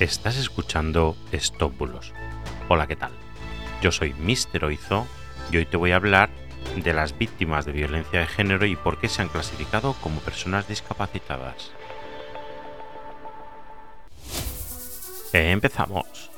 Estás 0.00 0.38
escuchando 0.38 1.14
Estópulos. 1.30 2.14
Hola, 2.70 2.86
¿qué 2.86 2.96
tal? 2.96 3.12
Yo 3.82 3.92
soy 3.92 4.14
Mister 4.14 4.64
Oizo 4.64 5.06
y 5.52 5.58
hoy 5.58 5.66
te 5.66 5.76
voy 5.76 5.92
a 5.92 5.96
hablar 5.96 6.30
de 6.74 6.94
las 6.94 7.18
víctimas 7.18 7.66
de 7.66 7.72
violencia 7.72 8.20
de 8.20 8.26
género 8.26 8.64
y 8.64 8.76
por 8.76 8.98
qué 8.98 9.10
se 9.10 9.20
han 9.20 9.28
clasificado 9.28 9.92
como 10.00 10.20
personas 10.20 10.66
discapacitadas. 10.66 11.72
Empezamos. 15.34 16.30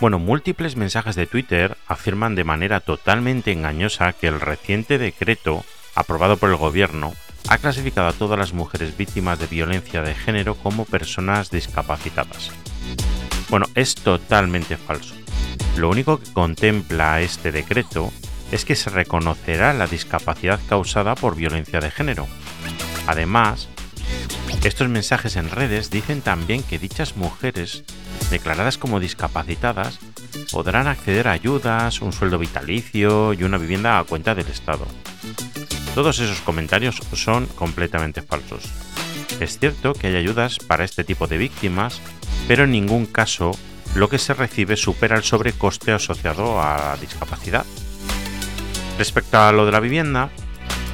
Bueno, 0.00 0.18
múltiples 0.18 0.74
mensajes 0.74 1.16
de 1.16 1.26
Twitter 1.26 1.76
afirman 1.86 2.34
de 2.34 2.44
manera 2.44 2.80
totalmente 2.80 3.52
engañosa 3.52 4.14
que 4.14 4.28
el 4.28 4.40
reciente 4.40 4.96
decreto 4.96 5.64
aprobado 5.94 6.38
por 6.38 6.48
el 6.48 6.56
gobierno 6.56 7.12
ha 7.48 7.58
clasificado 7.58 8.08
a 8.08 8.12
todas 8.12 8.38
las 8.38 8.52
mujeres 8.52 8.96
víctimas 8.96 9.38
de 9.38 9.46
violencia 9.46 10.02
de 10.02 10.14
género 10.14 10.54
como 10.54 10.84
personas 10.84 11.50
discapacitadas. 11.50 12.50
Bueno, 13.48 13.66
es 13.74 13.94
totalmente 13.94 14.76
falso. 14.76 15.14
Lo 15.76 15.90
único 15.90 16.18
que 16.18 16.32
contempla 16.32 17.20
este 17.20 17.52
decreto 17.52 18.12
es 18.52 18.64
que 18.64 18.76
se 18.76 18.90
reconocerá 18.90 19.72
la 19.72 19.86
discapacidad 19.86 20.60
causada 20.68 21.14
por 21.14 21.36
violencia 21.36 21.80
de 21.80 21.90
género. 21.90 22.26
Además, 23.06 23.68
estos 24.62 24.88
mensajes 24.88 25.36
en 25.36 25.50
redes 25.50 25.90
dicen 25.90 26.22
también 26.22 26.62
que 26.62 26.78
dichas 26.78 27.16
mujeres 27.16 27.84
declaradas 28.30 28.78
como 28.78 29.00
discapacitadas 29.00 29.98
podrán 30.50 30.86
acceder 30.86 31.28
a 31.28 31.32
ayudas, 31.32 32.00
un 32.00 32.12
sueldo 32.12 32.38
vitalicio 32.38 33.34
y 33.34 33.42
una 33.42 33.58
vivienda 33.58 33.98
a 33.98 34.04
cuenta 34.04 34.34
del 34.34 34.46
Estado. 34.48 34.86
Todos 35.94 36.18
esos 36.18 36.40
comentarios 36.40 36.96
son 37.12 37.46
completamente 37.46 38.20
falsos. 38.20 38.64
Es 39.40 39.58
cierto 39.58 39.92
que 39.92 40.08
hay 40.08 40.16
ayudas 40.16 40.58
para 40.58 40.84
este 40.84 41.04
tipo 41.04 41.26
de 41.26 41.38
víctimas, 41.38 42.00
pero 42.48 42.64
en 42.64 42.72
ningún 42.72 43.06
caso 43.06 43.52
lo 43.94 44.08
que 44.08 44.18
se 44.18 44.34
recibe 44.34 44.76
supera 44.76 45.16
el 45.16 45.22
sobrecoste 45.22 45.92
asociado 45.92 46.60
a 46.60 46.76
la 46.76 46.96
discapacidad. 46.96 47.64
Respecto 48.98 49.38
a 49.38 49.52
lo 49.52 49.66
de 49.66 49.72
la 49.72 49.80
vivienda, 49.80 50.30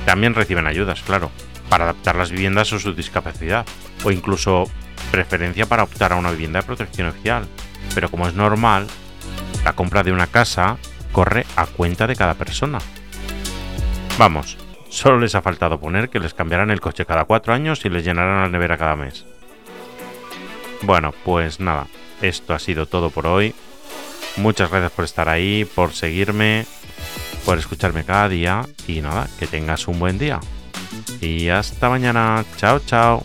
también 0.04 0.34
reciben 0.34 0.66
ayudas, 0.66 1.00
claro, 1.02 1.30
para 1.70 1.84
adaptar 1.84 2.16
las 2.16 2.30
viviendas 2.30 2.72
a 2.72 2.78
su 2.78 2.92
discapacidad, 2.92 3.64
o 4.04 4.10
incluso 4.10 4.64
preferencia 5.10 5.66
para 5.66 5.82
optar 5.82 6.12
a 6.12 6.16
una 6.16 6.30
vivienda 6.30 6.60
de 6.60 6.66
protección 6.66 7.08
oficial. 7.08 7.46
Pero 7.94 8.10
como 8.10 8.28
es 8.28 8.34
normal, 8.34 8.86
la 9.64 9.72
compra 9.72 10.02
de 10.02 10.12
una 10.12 10.26
casa 10.26 10.76
corre 11.12 11.46
a 11.56 11.66
cuenta 11.66 12.06
de 12.06 12.16
cada 12.16 12.34
persona. 12.34 12.78
Vamos, 14.18 14.58
Solo 14.90 15.20
les 15.20 15.34
ha 15.34 15.40
faltado 15.40 15.80
poner 15.80 16.10
que 16.10 16.20
les 16.20 16.34
cambiarán 16.34 16.70
el 16.70 16.80
coche 16.80 17.06
cada 17.06 17.24
cuatro 17.24 17.54
años 17.54 17.84
y 17.84 17.88
les 17.88 18.04
llenarán 18.04 18.42
la 18.42 18.48
nevera 18.48 18.76
cada 18.76 18.96
mes. 18.96 19.24
Bueno, 20.82 21.14
pues 21.24 21.60
nada, 21.60 21.86
esto 22.20 22.54
ha 22.54 22.58
sido 22.58 22.86
todo 22.86 23.10
por 23.10 23.26
hoy. 23.26 23.54
Muchas 24.36 24.70
gracias 24.70 24.92
por 24.92 25.04
estar 25.04 25.28
ahí, 25.28 25.64
por 25.64 25.92
seguirme, 25.92 26.66
por 27.44 27.58
escucharme 27.58 28.04
cada 28.04 28.28
día 28.28 28.62
y 28.86 29.00
nada, 29.00 29.28
que 29.38 29.46
tengas 29.46 29.88
un 29.88 29.98
buen 29.98 30.18
día. 30.18 30.40
Y 31.20 31.48
hasta 31.48 31.88
mañana. 31.88 32.44
Chao, 32.56 32.80
chao. 32.80 33.24